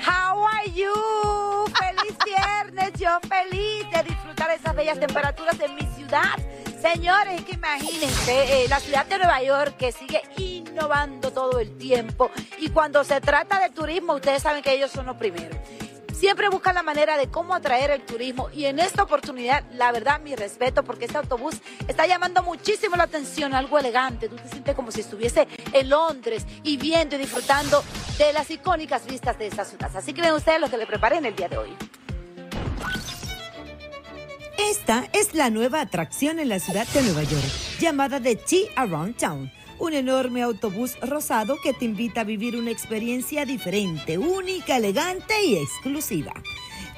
How 0.07 0.45
are 0.45 0.71
you? 0.71 1.65
Feliz 1.75 2.17
viernes, 2.23 2.93
yo 2.93 3.19
feliz 3.27 3.85
de 3.91 4.03
disfrutar 4.03 4.51
esas 4.51 4.73
bellas 4.73 4.97
temperaturas 5.01 5.59
en 5.59 5.75
mi 5.75 5.81
ciudad. 5.97 6.39
Señores, 6.81 7.43
que 7.43 7.55
imagínense, 7.55 8.63
eh, 8.63 8.67
la 8.69 8.79
ciudad 8.79 9.05
de 9.05 9.17
Nueva 9.17 9.43
York 9.43 9.75
que 9.77 9.91
sigue 9.91 10.21
innovando 10.37 11.31
todo 11.31 11.59
el 11.59 11.77
tiempo 11.77 12.31
y 12.57 12.69
cuando 12.69 13.03
se 13.03 13.19
trata 13.19 13.59
de 13.59 13.69
turismo, 13.69 14.13
ustedes 14.13 14.43
saben 14.43 14.63
que 14.63 14.71
ellos 14.71 14.89
son 14.89 15.05
los 15.05 15.17
primeros. 15.17 15.57
Siempre 16.13 16.47
buscan 16.47 16.75
la 16.75 16.83
manera 16.83 17.17
de 17.17 17.29
cómo 17.29 17.53
atraer 17.53 17.91
el 17.91 18.05
turismo 18.05 18.49
y 18.53 18.65
en 18.65 18.79
esta 18.79 19.03
oportunidad, 19.03 19.65
la 19.73 19.91
verdad, 19.91 20.21
mi 20.21 20.35
respeto, 20.35 20.83
porque 20.83 21.05
este 21.05 21.17
autobús 21.17 21.55
está 21.87 22.07
llamando 22.07 22.43
muchísimo 22.43 22.95
la 22.95 23.03
atención, 23.03 23.53
algo 23.53 23.77
elegante. 23.77 24.29
Tú 24.29 24.37
te 24.37 24.47
sientes 24.47 24.73
como 24.73 24.91
si 24.91 25.01
estuviese 25.01 25.49
en 25.73 25.89
Londres 25.89 26.45
y 26.63 26.77
viendo 26.77 27.17
y 27.17 27.19
disfrutando 27.19 27.83
de 28.17 28.31
las 28.31 28.49
icónicas 28.51 29.05
vistas 29.05 29.37
de 29.37 29.47
esta 29.47 29.65
ciudad. 29.65 29.91
Así 29.95 30.13
que 30.13 30.21
ven 30.21 30.33
ustedes 30.33 30.61
lo 30.61 30.69
que 30.69 30.77
le 30.77 30.85
preparé 30.85 31.17
en 31.17 31.25
el 31.25 31.35
día 31.35 31.49
de 31.49 31.57
hoy. 31.57 31.75
Esta 34.67 35.07
es 35.13 35.33
la 35.35 35.49
nueva 35.49 35.79
atracción 35.79 36.37
en 36.37 36.49
la 36.49 36.59
ciudad 36.59 36.85
de 36.87 37.01
Nueva 37.01 37.23
York, 37.23 37.45
llamada 37.79 38.19
The 38.19 38.35
Tea 38.35 38.69
Around 38.75 39.15
Town. 39.15 39.51
Un 39.79 39.93
enorme 39.93 40.41
autobús 40.41 40.99
rosado 40.99 41.55
que 41.63 41.71
te 41.71 41.85
invita 41.85 42.21
a 42.21 42.25
vivir 42.25 42.57
una 42.57 42.69
experiencia 42.69 43.45
diferente, 43.45 44.17
única, 44.17 44.75
elegante 44.75 45.33
y 45.45 45.55
exclusiva. 45.55 46.33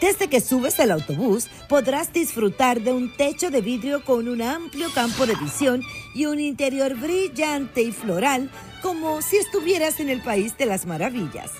Desde 0.02 0.28
que 0.28 0.42
subes 0.42 0.80
al 0.80 0.90
autobús 0.90 1.50
podrás 1.70 2.12
disfrutar 2.12 2.82
de 2.82 2.94
un 2.94 3.16
techo 3.16 3.52
de 3.52 3.62
vidrio 3.62 4.04
con 4.04 4.28
un 4.28 4.42
amplio 4.42 4.92
campo 4.92 5.28
de 5.28 5.36
visión 5.36 5.84
y 6.16 6.26
un 6.26 6.40
interior 6.40 6.96
brillante 6.96 7.84
y 7.84 7.92
floral 7.92 8.50
como 8.82 9.22
si 9.22 9.38
estuvieras 9.38 10.00
en 10.00 10.10
el 10.10 10.22
país 10.22 10.58
de 10.58 10.66
las 10.66 10.88
maravillas. 10.88 11.52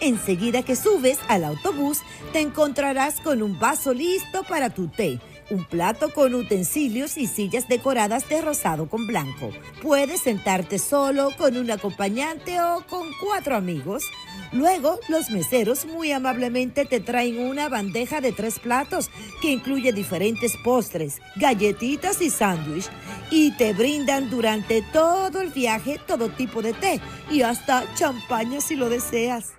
Enseguida 0.00 0.62
que 0.62 0.76
subes 0.76 1.18
al 1.28 1.44
autobús, 1.44 2.02
te 2.34 2.40
encontrarás 2.40 3.20
con 3.22 3.42
un 3.42 3.58
vaso 3.58 3.94
listo 3.94 4.42
para 4.44 4.68
tu 4.68 4.88
té, 4.88 5.18
un 5.50 5.64
plato 5.64 6.12
con 6.12 6.34
utensilios 6.34 7.16
y 7.16 7.26
sillas 7.26 7.68
decoradas 7.68 8.28
de 8.28 8.42
rosado 8.42 8.88
con 8.88 9.06
blanco. 9.06 9.50
Puedes 9.82 10.20
sentarte 10.22 10.78
solo, 10.78 11.30
con 11.36 11.56
un 11.56 11.70
acompañante 11.70 12.60
o 12.60 12.84
con 12.86 13.08
cuatro 13.20 13.56
amigos. 13.56 14.04
Luego, 14.52 14.98
los 15.08 15.30
meseros 15.30 15.86
muy 15.86 16.12
amablemente 16.12 16.84
te 16.84 17.00
traen 17.00 17.38
una 17.40 17.68
bandeja 17.68 18.20
de 18.20 18.32
tres 18.32 18.58
platos 18.58 19.10
que 19.42 19.50
incluye 19.50 19.92
diferentes 19.92 20.52
postres, 20.64 21.20
galletitas 21.36 22.20
y 22.20 22.30
sándwich. 22.30 22.88
Y 23.30 23.50
te 23.52 23.72
brindan 23.72 24.30
durante 24.30 24.82
todo 24.92 25.40
el 25.40 25.50
viaje 25.50 26.00
todo 26.06 26.28
tipo 26.28 26.62
de 26.62 26.72
té 26.72 27.00
y 27.30 27.42
hasta 27.42 27.84
champaña 27.94 28.60
si 28.60 28.76
lo 28.76 28.88
deseas. 28.88 29.54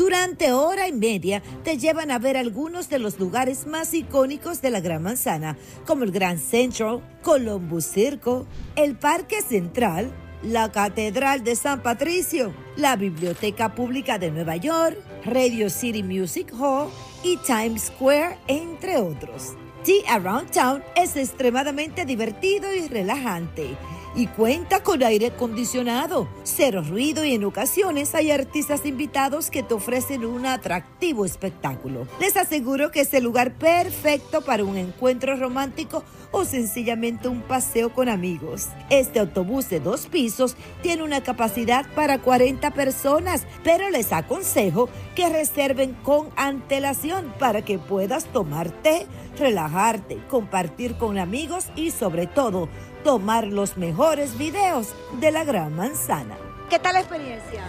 Durante 0.00 0.52
hora 0.52 0.88
y 0.88 0.92
media 0.92 1.42
te 1.62 1.76
llevan 1.76 2.10
a 2.10 2.18
ver 2.18 2.38
algunos 2.38 2.88
de 2.88 2.98
los 2.98 3.20
lugares 3.20 3.66
más 3.66 3.92
icónicos 3.92 4.62
de 4.62 4.70
la 4.70 4.80
Gran 4.80 5.02
Manzana, 5.02 5.58
como 5.86 6.04
el 6.04 6.10
Grand 6.10 6.40
Central, 6.40 7.02
Columbus 7.22 7.84
Circle, 7.84 8.44
el 8.76 8.96
Parque 8.96 9.42
Central, 9.42 10.10
la 10.42 10.72
Catedral 10.72 11.44
de 11.44 11.54
San 11.54 11.82
Patricio, 11.82 12.54
la 12.76 12.96
Biblioteca 12.96 13.74
Pública 13.74 14.18
de 14.18 14.30
Nueva 14.30 14.56
York, 14.56 14.96
Radio 15.26 15.68
City 15.68 16.02
Music 16.02 16.50
Hall 16.58 16.88
y 17.22 17.36
Times 17.36 17.92
Square, 17.94 18.38
entre 18.48 18.96
otros. 18.96 19.52
Tea 19.84 20.14
Around 20.14 20.50
Town 20.50 20.82
es 20.96 21.14
extremadamente 21.16 22.06
divertido 22.06 22.74
y 22.74 22.88
relajante 22.88 23.76
y 24.14 24.26
cuenta 24.26 24.82
con 24.82 25.02
aire 25.02 25.28
acondicionado, 25.28 26.28
cero 26.42 26.82
ruido 26.86 27.24
y 27.24 27.34
en 27.34 27.44
ocasiones 27.44 28.14
hay 28.14 28.30
artistas 28.30 28.84
invitados 28.84 29.50
que 29.50 29.62
te 29.62 29.74
ofrecen 29.74 30.24
un 30.24 30.46
atractivo 30.46 31.24
espectáculo. 31.24 32.06
Les 32.18 32.36
aseguro 32.36 32.90
que 32.90 33.00
es 33.00 33.14
el 33.14 33.24
lugar 33.24 33.54
perfecto 33.54 34.42
para 34.42 34.64
un 34.64 34.76
encuentro 34.76 35.36
romántico 35.36 36.04
o 36.32 36.44
sencillamente 36.44 37.28
un 37.28 37.42
paseo 37.42 37.92
con 37.92 38.08
amigos. 38.08 38.68
Este 38.88 39.20
autobús 39.20 39.68
de 39.68 39.80
dos 39.80 40.06
pisos 40.06 40.56
tiene 40.82 41.02
una 41.02 41.22
capacidad 41.22 41.86
para 41.94 42.18
40 42.18 42.70
personas, 42.72 43.46
pero 43.64 43.90
les 43.90 44.12
aconsejo 44.12 44.88
que 45.14 45.28
reserven 45.28 45.94
con 46.02 46.28
antelación 46.36 47.32
para 47.38 47.62
que 47.62 47.78
puedas 47.78 48.24
tomar 48.26 48.70
té, 48.70 49.06
relajarte, 49.38 50.18
compartir 50.28 50.96
con 50.96 51.18
amigos 51.18 51.66
y 51.76 51.90
sobre 51.90 52.26
todo 52.26 52.68
tomar 53.04 53.46
los 53.46 53.76
mejores 53.76 54.36
videos 54.36 54.88
de 55.20 55.30
la 55.30 55.44
Gran 55.44 55.74
Manzana. 55.74 56.36
¿Qué 56.68 56.78
tal 56.78 56.94
la 56.94 57.00
experiencia? 57.00 57.62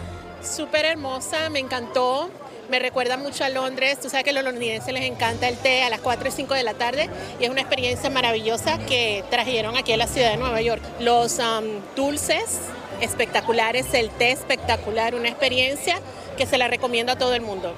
Súper 0.43 0.85
hermosa, 0.85 1.49
me 1.49 1.59
encantó. 1.59 2.29
Me 2.69 2.79
recuerda 2.79 3.17
mucho 3.17 3.43
a 3.43 3.49
Londres. 3.49 3.99
Tú 3.99 4.09
sabes 4.09 4.23
que 4.23 4.29
a 4.29 4.33
los 4.33 4.43
londinenses 4.43 4.93
les 4.93 5.03
encanta 5.03 5.47
el 5.49 5.57
té 5.57 5.83
a 5.83 5.89
las 5.89 5.99
4 5.99 6.29
y 6.29 6.31
5 6.31 6.53
de 6.53 6.63
la 6.63 6.73
tarde 6.73 7.09
y 7.39 7.43
es 7.43 7.49
una 7.49 7.61
experiencia 7.61 8.09
maravillosa 8.09 8.77
que 8.85 9.25
trajeron 9.29 9.75
aquí 9.75 9.91
a 9.91 9.97
la 9.97 10.07
ciudad 10.07 10.31
de 10.31 10.37
Nueva 10.37 10.61
York. 10.61 10.81
Los 10.99 11.39
um, 11.39 11.65
dulces 11.95 12.59
espectaculares, 13.01 13.93
el 13.93 14.09
té 14.09 14.31
espectacular, 14.31 15.15
una 15.15 15.27
experiencia 15.27 15.99
que 16.37 16.45
se 16.45 16.57
la 16.57 16.67
recomiendo 16.67 17.11
a 17.11 17.17
todo 17.17 17.33
el 17.33 17.41
mundo. 17.41 17.73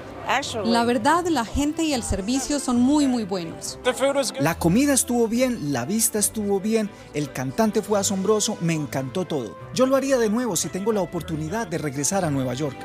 La 0.64 0.84
verdad, 0.84 1.26
la 1.26 1.44
gente 1.44 1.84
y 1.84 1.92
el 1.92 2.02
servicio 2.02 2.58
son 2.58 2.80
muy, 2.80 3.06
muy 3.06 3.24
buenos. 3.24 3.78
La 4.40 4.58
comida 4.58 4.92
estuvo 4.92 5.28
bien, 5.28 5.72
la 5.72 5.84
vista 5.84 6.18
estuvo 6.18 6.60
bien, 6.60 6.90
el 7.12 7.32
cantante 7.32 7.82
fue 7.82 7.98
asombroso, 7.98 8.56
me 8.60 8.74
encantó 8.74 9.24
todo. 9.24 9.58
Yo 9.74 9.86
lo 9.86 9.96
haría 9.96 10.18
de 10.18 10.30
nuevo 10.30 10.56
si 10.56 10.68
tengo 10.68 10.92
la 10.92 11.00
oportunidad 11.00 11.66
de 11.66 11.78
regresar 11.78 12.24
a 12.24 12.30
Nueva 12.30 12.54
York. 12.54 12.76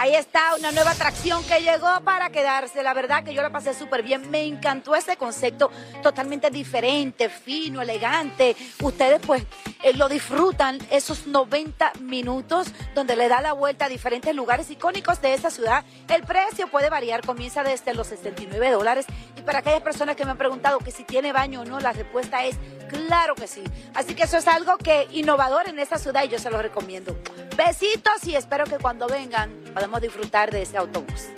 Ahí 0.00 0.14
está 0.14 0.54
una 0.56 0.70
nueva 0.70 0.92
atracción 0.92 1.42
que 1.42 1.60
llegó 1.60 1.88
para 2.04 2.30
quedarse. 2.30 2.84
La 2.84 2.94
verdad 2.94 3.24
que 3.24 3.34
yo 3.34 3.42
la 3.42 3.50
pasé 3.50 3.74
súper 3.74 4.04
bien. 4.04 4.30
Me 4.30 4.44
encantó 4.44 4.94
ese 4.94 5.16
concepto 5.16 5.72
totalmente 6.04 6.50
diferente, 6.50 7.28
fino, 7.28 7.82
elegante. 7.82 8.54
Ustedes 8.80 9.20
pues 9.26 9.42
eh, 9.82 9.92
lo 9.94 10.08
disfrutan 10.08 10.78
esos 10.90 11.26
90 11.26 11.92
minutos 12.00 12.68
donde 12.94 13.16
le 13.16 13.28
da 13.28 13.40
la 13.40 13.52
vuelta 13.52 13.86
a 13.86 13.88
diferentes 13.88 14.34
lugares 14.34 14.70
icónicos 14.70 15.20
de 15.20 15.34
esta 15.34 15.50
ciudad. 15.50 15.84
El 16.08 16.22
precio 16.24 16.68
puede 16.68 16.90
variar, 16.90 17.24
comienza 17.24 17.62
desde 17.62 17.94
los 17.94 18.08
69 18.08 18.70
dólares. 18.70 19.06
Y 19.36 19.42
para 19.42 19.60
aquellas 19.60 19.82
personas 19.82 20.16
que 20.16 20.24
me 20.24 20.32
han 20.32 20.38
preguntado 20.38 20.78
que 20.78 20.90
si 20.90 21.04
tiene 21.04 21.32
baño 21.32 21.60
o 21.60 21.64
no, 21.64 21.80
la 21.80 21.92
respuesta 21.92 22.44
es 22.44 22.56
claro 22.88 23.34
que 23.34 23.46
sí. 23.46 23.62
Así 23.94 24.14
que 24.14 24.24
eso 24.24 24.36
es 24.36 24.48
algo 24.48 24.76
que 24.78 25.06
innovador 25.12 25.68
en 25.68 25.78
esta 25.78 25.98
ciudad 25.98 26.24
y 26.24 26.28
yo 26.28 26.38
se 26.38 26.50
lo 26.50 26.60
recomiendo. 26.60 27.16
Besitos 27.56 28.26
y 28.26 28.34
espero 28.34 28.64
que 28.64 28.78
cuando 28.78 29.06
vengan 29.06 29.52
podamos 29.74 30.00
disfrutar 30.00 30.50
de 30.50 30.62
ese 30.62 30.76
autobús. 30.76 31.28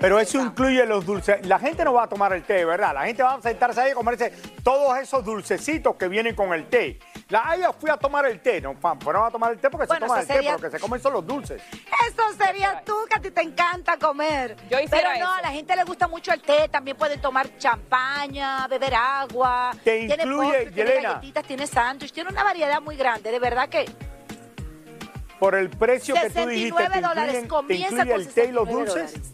Pero 0.00 0.20
eso 0.20 0.40
incluye 0.40 0.84
los 0.84 1.06
dulces. 1.06 1.44
La 1.46 1.58
gente 1.58 1.82
no 1.84 1.94
va 1.94 2.04
a 2.04 2.08
tomar 2.08 2.32
el 2.32 2.42
té, 2.42 2.64
¿verdad? 2.64 2.92
La 2.94 3.06
gente 3.06 3.22
va 3.22 3.34
a 3.34 3.42
sentarse 3.42 3.80
ahí 3.80 3.92
y 3.92 3.94
comerse 3.94 4.32
todos 4.62 4.96
esos 4.98 5.24
dulcecitos 5.24 5.96
que 5.96 6.08
vienen 6.08 6.34
con 6.34 6.52
el 6.52 6.66
té. 6.68 6.98
La 7.28 7.56
ella 7.56 7.72
fui 7.72 7.90
a 7.90 7.96
tomar 7.96 8.24
el 8.26 8.40
té, 8.40 8.60
no, 8.60 8.74
fan, 8.76 9.00
fueron 9.00 9.26
a 9.26 9.30
tomar 9.32 9.50
el 9.50 9.58
té 9.58 9.68
porque 9.68 9.86
Bueno, 9.88 10.06
se 10.06 10.08
toma 10.08 10.20
el 10.20 10.26
té, 10.28 10.32
sería- 10.34 10.50
pero 10.52 10.62
lo 10.62 10.70
que 10.70 10.76
se 10.76 10.80
comen 10.80 11.02
son 11.02 11.12
los 11.12 11.26
dulces. 11.26 11.60
Eso 11.72 12.22
sería 12.38 12.82
tú, 12.86 12.94
que 13.08 13.16
a 13.16 13.20
ti 13.20 13.32
te 13.32 13.42
encanta 13.42 13.96
comer. 13.98 14.56
Yo 14.70 14.78
Pero 14.88 15.08
no, 15.08 15.14
eso. 15.16 15.28
a 15.32 15.42
la 15.42 15.50
gente 15.50 15.74
le 15.74 15.82
gusta 15.82 16.06
mucho 16.06 16.32
el 16.32 16.40
té. 16.40 16.68
También 16.68 16.96
pueden 16.96 17.20
tomar 17.20 17.48
champaña, 17.58 18.68
beber 18.68 18.94
agua. 18.94 19.72
Te 19.82 20.06
tiene 20.06 20.22
incluye, 20.22 20.52
postre, 20.52 20.70
tiene 20.70 21.02
galletitas, 21.02 21.44
tiene 21.44 21.66
sándwich. 21.66 22.12
Tiene 22.12 22.30
una 22.30 22.44
variedad 22.44 22.80
muy 22.80 22.94
grande. 22.96 23.32
De 23.32 23.40
verdad 23.40 23.68
que 23.68 23.86
Por 25.40 25.56
el 25.56 25.68
precio 25.68 26.14
que 26.14 26.30
tú 26.30 26.46
dijiste, 26.46 26.76
69 26.78 26.94
te 26.94 27.00
dólares. 27.00 27.34
incluyen- 27.34 27.42
te 27.42 27.48
Comienza 27.48 27.88
incluye 27.88 28.10
con 28.12 28.20
el 28.20 28.28
té 28.34 28.44
y 28.44 28.52
los 28.52 28.68
69 28.68 29.02
dulces. 29.02 29.32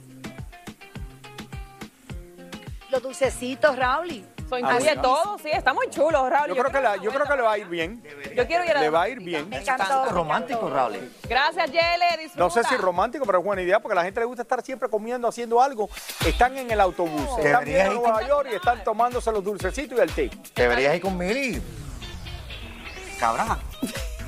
los 2.90 3.02
dulcecitos, 3.02 3.76
Raúl. 3.76 4.24
Eso 4.56 4.66
incluye 4.66 4.92
incluye 4.92 5.02
todo, 5.02 5.38
sí, 5.38 5.50
está 5.52 5.72
muy 5.72 5.88
chulo, 5.90 6.28
Raúl. 6.28 6.48
Yo 6.48 6.54
creo 6.56 6.70
que 6.72 6.80
la- 6.80 6.96
yo 6.96 7.10
creo 7.10 7.26
que 7.26 7.36
le 7.36 7.42
va 7.42 7.52
a 7.52 7.58
ir 7.58 7.66
bien. 7.68 8.02
Yo 8.36 8.46
quiero 8.46 8.64
ir 8.64 8.70
a 8.70 8.74
la 8.74 8.80
Le 8.80 8.90
va 8.90 9.02
a 9.02 9.08
ir 9.08 9.20
bien. 9.20 9.48
Me 9.48 9.58
encantó. 9.58 10.04
Romántico, 10.10 10.68
Raúl. 10.70 11.10
Gracias, 11.28 11.70
Yele. 11.70 12.06
Disfruta. 12.18 12.44
No 12.44 12.50
sé 12.50 12.62
si 12.64 12.76
romántico, 12.76 13.24
pero 13.24 13.38
es 13.38 13.44
buena 13.44 13.62
idea 13.62 13.80
porque 13.80 13.92
a 13.92 13.96
la 13.96 14.04
gente 14.04 14.20
le 14.20 14.26
gusta 14.26 14.42
estar 14.42 14.62
siempre 14.62 14.88
comiendo, 14.88 15.28
haciendo 15.28 15.60
algo. 15.62 15.88
Están 16.26 16.56
en 16.58 16.70
el 16.70 16.80
autobús, 16.80 17.38
están 17.38 17.64
viendo 17.64 17.94
Nueva 17.94 18.22
York 18.26 18.48
y 18.52 18.54
están 18.56 18.84
tomándose 18.84 19.30
los 19.32 19.42
dulcecitos 19.42 19.98
y 19.98 20.02
el 20.02 20.12
té. 20.12 20.30
Deberías 20.54 20.94
ir 20.96 21.02
con 21.02 21.16
Mili. 21.16 21.62
Cabrón. 23.18 23.58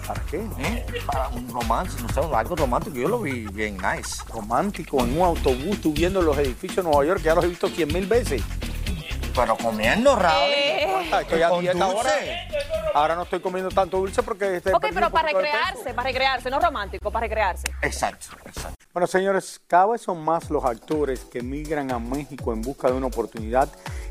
¿Para 0.06 0.20
qué? 0.30 0.36
¿Eh? 0.58 0.86
Para 1.06 1.28
un 1.28 1.48
romance, 1.48 1.98
no 2.02 2.08
sé, 2.10 2.20
algo 2.34 2.54
romántico. 2.56 2.96
Yo 2.96 3.08
lo 3.08 3.20
vi 3.20 3.46
bien 3.46 3.78
nice. 3.78 4.22
Romántico 4.32 5.00
en 5.00 5.18
un 5.18 5.24
autobús, 5.26 5.80
tú 5.80 5.92
viendo 5.94 6.20
los 6.20 6.36
edificios 6.36 6.84
de 6.84 6.90
Nueva 6.90 7.06
York, 7.06 7.18
que 7.20 7.24
ya 7.26 7.34
los 7.34 7.44
he 7.44 7.48
visto 7.48 7.68
cien 7.68 7.88
mil 7.92 8.06
veces. 8.06 8.42
Pero 9.34 9.56
comiendo, 9.56 10.14
Raúl. 10.16 10.52
Ah, 11.12 11.20
Estoy 11.22 11.42
a 11.42 11.50
dieta 11.58 11.84
ahora. 11.84 12.10
dulce. 12.12 12.48
Ahora 12.94 13.14
no 13.16 13.22
estoy 13.24 13.40
comiendo 13.40 13.70
tanto 13.70 13.98
dulce 13.98 14.22
porque... 14.22 14.56
este, 14.56 14.72
Ok, 14.72 14.86
pero 14.94 15.10
para 15.10 15.28
recrearse, 15.28 15.92
para 15.94 16.08
recrearse, 16.08 16.50
no 16.50 16.60
romántico, 16.60 17.10
para 17.10 17.26
recrearse. 17.26 17.64
Exacto, 17.82 18.36
exacto. 18.46 18.74
Bueno, 18.92 19.08
señores, 19.08 19.60
cada 19.66 19.86
vez 19.86 20.02
son 20.02 20.24
más 20.24 20.50
los 20.50 20.64
actores 20.64 21.20
que 21.24 21.42
migran 21.42 21.90
a 21.90 21.98
México 21.98 22.52
en 22.52 22.62
busca 22.62 22.88
de 22.88 22.94
una 22.94 23.08
oportunidad 23.08 23.68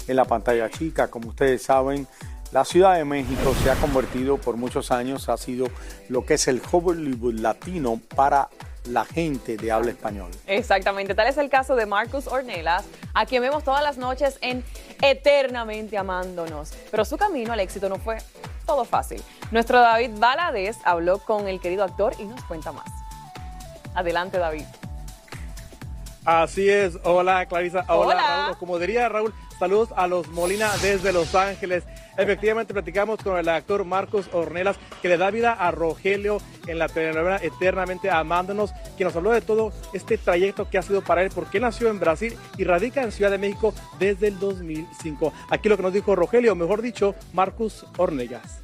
en 0.07 0.15
la 0.17 0.25
pantalla 0.25 0.69
chica. 0.69 1.07
Como 1.09 1.29
ustedes 1.29 1.63
saben, 1.63 2.05
la 2.51 2.65
Ciudad 2.65 2.95
de 2.95 3.05
México 3.05 3.55
se 3.63 3.71
ha 3.71 3.75
convertido 3.75 4.37
por 4.37 4.57
muchos 4.57 4.91
años, 4.91 5.29
ha 5.29 5.37
sido 5.37 5.67
lo 6.09 6.25
que 6.25 6.33
es 6.33 6.49
el 6.49 6.61
Hollywood 6.69 7.35
latino 7.39 8.01
para 8.15 8.49
la 8.89 9.05
gente 9.05 9.55
de 9.55 9.71
habla 9.71 9.91
español. 9.91 10.29
Exactamente, 10.45 11.15
tal 11.15 11.27
es 11.27 11.37
el 11.37 11.49
caso 11.49 11.73
de 11.77 11.85
Marcus 11.85 12.27
Ornelas, 12.27 12.83
a 13.13 13.25
quien 13.25 13.41
vemos 13.41 13.63
todas 13.63 13.81
las 13.81 13.97
noches 13.97 14.37
en 14.41 14.61
Eternamente 15.03 15.97
Amándonos. 15.97 16.71
Pero 16.89 17.03
su 17.03 17.17
camino 17.17 17.51
al 17.51 17.59
éxito 17.59 17.89
no 17.89 17.97
fue 17.97 18.17
todo 18.65 18.85
fácil. 18.85 19.21
Nuestro 19.51 19.79
David 19.79 20.11
Valadez 20.17 20.77
habló 20.85 21.19
con 21.19 21.47
el 21.47 21.59
querido 21.59 21.83
actor 21.83 22.13
y 22.19 22.23
nos 22.23 22.41
cuenta 22.45 22.71
más. 22.71 22.89
Adelante, 23.93 24.37
David. 24.37 24.65
Así 26.25 26.69
es, 26.69 26.97
hola 27.03 27.45
Clarisa, 27.47 27.83
hola, 27.89 28.15
Hola. 28.15 28.45
Raúl. 28.45 28.57
Como 28.57 28.79
diría 28.79 29.09
Raúl, 29.09 29.33
saludos 29.59 29.89
a 29.97 30.07
los 30.07 30.29
Molina 30.29 30.71
desde 30.81 31.11
Los 31.11 31.35
Ángeles. 31.35 31.83
Efectivamente 32.17 32.73
platicamos 32.73 33.19
con 33.23 33.37
el 33.37 33.49
actor 33.49 33.85
Marcos 33.85 34.29
Ornelas 34.33 34.77
que 35.01 35.09
le 35.09 35.17
da 35.17 35.31
vida 35.31 35.53
a 35.53 35.71
Rogelio 35.71 36.37
en 36.67 36.77
la 36.77 36.87
telenovela 36.87 37.37
Eternamente 37.41 38.11
Amándonos, 38.11 38.71
quien 38.95 39.07
nos 39.07 39.15
habló 39.15 39.31
de 39.31 39.41
todo 39.41 39.73
este 39.93 40.17
trayecto 40.17 40.69
que 40.69 40.77
ha 40.77 40.81
sido 40.83 41.01
para 41.01 41.23
él, 41.23 41.31
porque 41.33 41.59
nació 41.59 41.89
en 41.89 41.99
Brasil 41.99 42.37
y 42.57 42.63
radica 42.63 43.01
en 43.01 43.11
Ciudad 43.11 43.31
de 43.31 43.37
México 43.37 43.73
desde 43.99 44.27
el 44.27 44.39
2005. 44.39 45.33
Aquí 45.49 45.69
lo 45.69 45.77
que 45.77 45.83
nos 45.83 45.93
dijo 45.93 46.15
Rogelio, 46.15 46.55
mejor 46.55 46.81
dicho, 46.81 47.15
Marcus 47.33 47.85
Ornelas. 47.97 48.63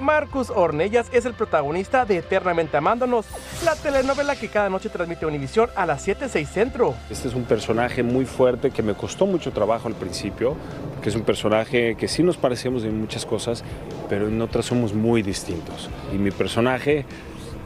Marcus 0.00 0.50
Ornellas 0.50 1.08
es 1.12 1.24
el 1.24 1.34
protagonista 1.34 2.04
de 2.04 2.18
Eternamente 2.18 2.76
Amándonos, 2.76 3.26
la 3.64 3.74
telenovela 3.74 4.36
que 4.36 4.48
cada 4.48 4.68
noche 4.68 4.88
transmite 4.88 5.26
Univisión 5.26 5.70
a 5.74 5.86
las 5.86 6.02
7, 6.02 6.28
6 6.28 6.48
centro. 6.48 6.94
Este 7.10 7.28
es 7.28 7.34
un 7.34 7.44
personaje 7.44 8.02
muy 8.02 8.26
fuerte 8.26 8.70
que 8.70 8.82
me 8.82 8.94
costó 8.94 9.26
mucho 9.26 9.52
trabajo 9.52 9.88
al 9.88 9.94
principio, 9.94 10.56
porque 10.94 11.08
es 11.08 11.16
un 11.16 11.22
personaje 11.22 11.96
que 11.96 12.08
sí 12.08 12.22
nos 12.22 12.36
parecemos 12.36 12.84
en 12.84 13.00
muchas 13.00 13.24
cosas, 13.24 13.64
pero 14.08 14.28
en 14.28 14.40
otras 14.40 14.66
somos 14.66 14.92
muy 14.92 15.22
distintos. 15.22 15.88
Y 16.12 16.18
mi 16.18 16.30
personaje 16.30 17.06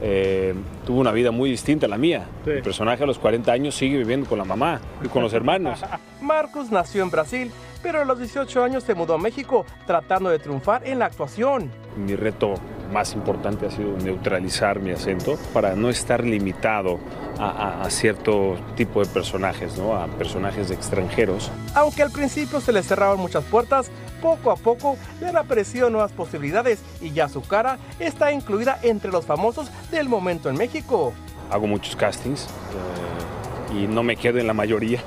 eh, 0.01 0.55
tuvo 0.87 1.01
una 1.01 1.13
vida 1.13 1.31
muy 1.31 1.51
distinta 1.51 1.87
a 1.87 1.89
la 1.89 1.99
mía. 1.99 2.27
Mi 2.47 2.63
personaje 2.63 3.03
a 3.03 3.07
los 3.07 3.19
40 3.19 3.53
años 3.53 3.75
sigue 3.75 3.99
viviendo 3.99 4.29
con 4.29 4.39
la 4.39 4.45
mamá 4.45 4.81
y 5.05 5.09
con 5.09 5.23
los 5.23 5.33
hermanos. 5.33 5.81
Marcus 6.21 6.71
nació 6.71 7.03
en 7.03 7.11
Brasil, 7.11 7.53
pero 7.83 8.01
a 8.03 8.05
los 8.05 8.19
18 8.19 8.63
años 8.65 8.85
se 8.85 8.95
mudó 8.95 9.15
a 9.15 9.19
México, 9.19 9.65
tratando 9.87 10.31
de 10.31 10.39
triunfar 10.39 10.87
en 10.87 10.99
la 10.99 11.07
actuación. 11.07 11.71
Mi 11.97 12.15
reto 12.17 12.55
más 12.93 13.15
importante 13.15 13.67
ha 13.67 13.71
sido 13.71 13.97
neutralizar 13.99 14.81
mi 14.81 14.91
acento 14.91 15.39
para 15.53 15.75
no 15.77 15.89
estar 15.91 16.25
limitado 16.25 16.99
a, 17.39 17.49
a- 17.49 17.83
a 17.83 17.91
cierto 17.91 18.57
tipo 18.77 19.01
de 19.01 19.07
personajes, 19.07 19.79
¿no? 19.79 19.95
a 19.97 20.07
personajes 20.09 20.71
extranjeros. 20.71 21.51
Aunque 21.75 22.03
al 22.03 22.11
principio 22.11 22.61
se 22.61 22.73
le 22.73 22.83
cerraban 22.83 23.19
muchas 23.19 23.45
puertas, 23.45 23.91
poco 24.21 24.51
a 24.51 24.57
poco 24.57 24.97
le 25.21 25.29
han 25.29 25.37
aparecido 25.37 25.89
nuevas 25.89 26.13
posibilidades 26.13 26.81
y 27.01 27.13
ya 27.13 27.29
su 27.29 27.41
cara 27.43 27.79
está 28.01 28.33
incluida 28.33 28.79
entre 28.83 29.11
los 29.11 29.25
famosos 29.25 29.71
del 29.91 30.09
momento 30.09 30.51
en 30.51 30.57
México. 30.59 31.13
Hago 31.51 31.67
muchos 31.67 31.97
castings 31.97 32.45
eh, 32.45 33.40
y 33.73 33.87
no 33.87 34.03
me 34.03 34.17
quedo 34.17 34.39
en 34.39 34.47
la 34.47 34.55
mayoría, 34.55 35.03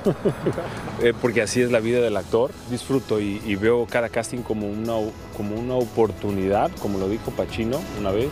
eh, 1.01 1.13
porque 1.21 1.41
así 1.41 1.61
es 1.61 1.71
la 1.71 1.79
vida 1.79 2.01
del 2.01 2.17
actor. 2.17 2.51
Disfruto 2.69 3.19
y, 3.19 3.41
y 3.45 3.55
veo 3.55 3.85
cada 3.85 4.09
casting 4.09 4.39
como 4.39 4.67
una, 4.67 4.93
como 5.35 5.55
una 5.55 5.75
oportunidad, 5.75 6.71
como 6.81 6.99
lo 6.99 7.09
dijo 7.09 7.31
Pacino 7.31 7.79
una 7.99 8.11
vez, 8.11 8.31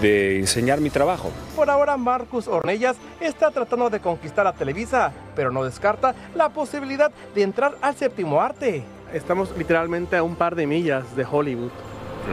de 0.00 0.38
enseñar 0.38 0.80
mi 0.80 0.90
trabajo. 0.90 1.30
Por 1.54 1.68
ahora 1.70 1.96
Marcus 1.96 2.48
Ornellas 2.48 2.96
está 3.20 3.50
tratando 3.50 3.90
de 3.90 4.00
conquistar 4.00 4.46
a 4.46 4.52
Televisa, 4.52 5.12
pero 5.36 5.50
no 5.50 5.64
descarta 5.64 6.14
la 6.34 6.48
posibilidad 6.48 7.12
de 7.34 7.42
entrar 7.42 7.76
al 7.82 7.94
séptimo 7.96 8.40
arte. 8.40 8.82
Estamos 9.12 9.54
literalmente 9.56 10.16
a 10.16 10.22
un 10.22 10.36
par 10.36 10.54
de 10.56 10.66
millas 10.66 11.14
de 11.14 11.26
Hollywood. 11.30 11.70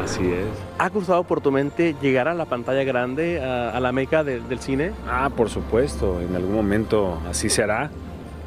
Así 0.04 0.22
es. 0.32 0.46
¿Ha 0.78 0.90
cruzado 0.90 1.24
por 1.24 1.42
tu 1.42 1.52
mente 1.52 1.96
llegar 2.02 2.28
a 2.28 2.34
la 2.34 2.46
pantalla 2.46 2.84
grande, 2.84 3.42
a, 3.44 3.72
a 3.72 3.80
la 3.80 3.92
meca 3.92 4.24
de- 4.24 4.40
del 4.42 4.60
cine? 4.60 4.92
Ah, 5.08 5.30
por 5.36 5.50
supuesto, 5.50 6.22
en 6.22 6.36
algún 6.36 6.54
momento 6.54 7.20
así 7.30 7.50
será. 7.50 7.90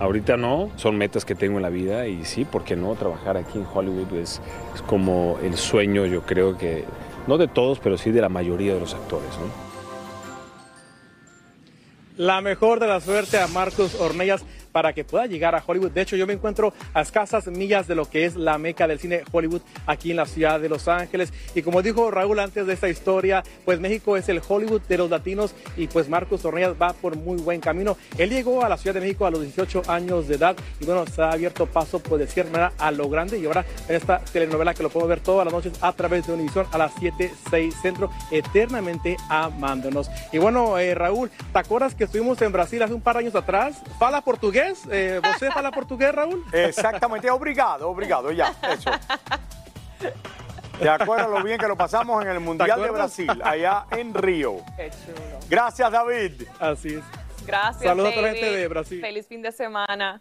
Ahorita 0.00 0.36
no, 0.36 0.70
son 0.76 0.96
metas 0.98 1.24
que 1.24 1.34
tengo 1.34 1.58
en 1.58 1.62
la 1.62 1.68
vida 1.68 2.06
y 2.08 2.24
sí, 2.24 2.44
¿por 2.44 2.64
qué 2.64 2.74
no? 2.76 2.94
Trabajar 2.94 3.36
aquí 3.36 3.58
en 3.58 3.66
Hollywood 3.72 4.12
es, 4.14 4.40
es 4.74 4.82
como 4.82 5.38
el 5.42 5.56
sueño, 5.56 6.06
yo 6.06 6.22
creo 6.22 6.56
que, 6.58 6.84
no 7.26 7.38
de 7.38 7.46
todos, 7.48 7.78
pero 7.78 7.96
sí 7.98 8.10
de 8.10 8.20
la 8.20 8.28
mayoría 8.28 8.74
de 8.74 8.80
los 8.80 8.94
actores. 8.94 9.28
¿no? 9.38 9.72
La 12.24 12.40
mejor 12.40 12.78
de 12.80 12.86
la 12.88 13.00
suerte 13.00 13.38
a 13.38 13.46
Marcus 13.48 13.94
Ornellas 13.94 14.44
para 14.72 14.92
que 14.92 15.04
pueda 15.04 15.26
llegar 15.26 15.54
a 15.54 15.62
Hollywood. 15.64 15.90
De 15.90 16.02
hecho, 16.02 16.16
yo 16.16 16.26
me 16.26 16.32
encuentro 16.32 16.72
a 16.94 17.02
escasas 17.02 17.46
millas 17.46 17.86
de 17.86 17.94
lo 17.94 18.08
que 18.08 18.24
es 18.24 18.36
la 18.36 18.58
meca 18.58 18.86
del 18.88 18.98
cine 18.98 19.22
Hollywood 19.30 19.60
aquí 19.86 20.10
en 20.10 20.16
la 20.16 20.26
ciudad 20.26 20.60
de 20.60 20.68
Los 20.68 20.88
Ángeles. 20.88 21.32
Y 21.54 21.62
como 21.62 21.82
dijo 21.82 22.10
Raúl 22.10 22.40
antes 22.40 22.66
de 22.66 22.72
esta 22.72 22.88
historia, 22.88 23.42
pues 23.64 23.80
México 23.80 24.16
es 24.16 24.28
el 24.28 24.40
Hollywood 24.46 24.82
de 24.82 24.98
los 24.98 25.10
latinos 25.10 25.54
y 25.76 25.86
pues 25.86 26.08
Marcos 26.08 26.44
Ornelas 26.44 26.74
va 26.80 26.92
por 26.92 27.16
muy 27.16 27.40
buen 27.40 27.60
camino. 27.60 27.96
Él 28.18 28.30
llegó 28.30 28.64
a 28.64 28.68
la 28.68 28.76
Ciudad 28.76 28.94
de 28.94 29.00
México 29.00 29.26
a 29.26 29.30
los 29.30 29.42
18 29.42 29.82
años 29.88 30.28
de 30.28 30.36
edad 30.36 30.56
y 30.80 30.84
bueno, 30.84 31.06
se 31.06 31.22
ha 31.22 31.32
abierto 31.32 31.66
paso, 31.66 32.00
por 32.00 32.18
decir 32.18 32.44
manera, 32.46 32.72
a 32.78 32.90
lo 32.90 33.08
grande 33.08 33.38
y 33.38 33.46
ahora 33.46 33.64
en 33.88 33.96
esta 33.96 34.18
telenovela 34.20 34.74
que 34.74 34.82
lo 34.82 34.88
podemos 34.88 35.08
ver 35.08 35.20
todas 35.20 35.44
las 35.44 35.52
noches 35.52 35.72
a 35.80 35.92
través 35.92 36.26
de 36.26 36.32
Univisión 36.32 36.66
a 36.72 36.78
las 36.78 36.92
7, 36.98 37.30
6 37.50 37.74
centro, 37.82 38.10
eternamente 38.30 39.16
amándonos. 39.28 40.10
Y 40.32 40.38
bueno, 40.38 40.78
eh, 40.78 40.94
Raúl, 40.94 41.30
¿te 41.52 41.58
acuerdas 41.58 41.94
que 41.94 42.04
estuvimos 42.04 42.40
en 42.42 42.52
Brasil 42.52 42.82
hace 42.82 42.94
un 42.94 43.00
par 43.00 43.16
de 43.16 43.20
años 43.20 43.34
atrás? 43.34 43.82
¿Fala 43.98 44.20
portugués? 44.22 44.61
Eh, 44.90 45.20
¿Você 45.22 45.50
fala 45.50 45.70
portugués, 45.70 46.14
Raúl? 46.14 46.44
Exactamente, 46.52 47.30
obrigado, 47.30 47.88
obrigado, 47.88 48.30
ya, 48.30 48.54
eso. 48.70 48.90
¿Te 50.78 50.88
acuerdas 50.88 51.28
lo 51.28 51.42
bien 51.42 51.58
que 51.58 51.68
lo 51.68 51.76
pasamos 51.76 52.22
en 52.24 52.30
el 52.30 52.40
Mundial 52.40 52.80
de 52.80 52.90
Brasil, 52.90 53.30
allá 53.44 53.86
en 53.90 54.14
Río? 54.14 54.56
Qué 54.76 54.90
chulo. 54.90 55.38
Gracias, 55.48 55.90
David. 55.90 56.42
Así 56.58 56.94
es. 56.94 57.04
Gracias. 57.46 57.84
Saludos 57.84 58.10
a 58.10 58.14
toda 58.14 58.26
la 58.28 58.34
gente 58.34 58.56
de 58.56 58.68
Brasil. 58.68 59.00
Feliz 59.00 59.26
fin 59.26 59.42
de 59.42 59.52
semana. 59.52 60.20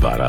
Para, 0.00 0.28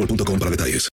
boostmobile.com 0.01 0.39
para 0.39 0.49
detalles. 0.49 0.89